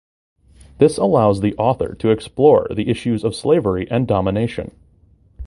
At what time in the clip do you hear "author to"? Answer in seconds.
1.57-2.09